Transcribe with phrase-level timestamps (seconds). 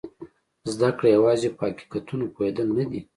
[0.71, 3.01] زده کړه یوازې په حقیقتونو پوهېدل نه دي.